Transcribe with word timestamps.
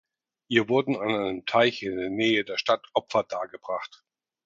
Ihr 0.47 0.67
wurden 0.67 0.95
an 0.95 1.09
einem 1.09 1.45
Teich 1.45 1.83
in 1.83 1.95
der 1.95 2.09
Nähe 2.09 2.43
der 2.43 2.57
Stadt 2.57 2.87
Opfer 2.95 3.21
dargebracht. 3.23 4.03